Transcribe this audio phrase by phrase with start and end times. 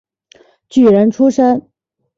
[0.67, 1.61] 举人出身。